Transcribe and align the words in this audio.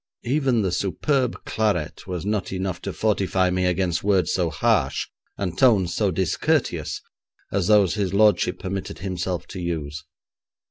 Even 0.23 0.63
the 0.63 0.71
superb 0.71 1.45
claret 1.45 2.07
was 2.07 2.25
not 2.25 2.51
enough 2.51 2.81
to 2.81 2.91
fortify 2.91 3.51
me 3.51 3.65
against 3.67 4.03
words 4.03 4.33
so 4.33 4.49
harsh, 4.49 5.07
and 5.37 5.55
tones 5.59 5.93
so 5.93 6.09
discourteous, 6.09 7.03
as 7.51 7.67
those 7.67 7.93
his 7.93 8.11
lordship 8.11 8.57
permitted 8.57 8.97
himself 8.97 9.45
to 9.45 9.59
use. 9.61 10.03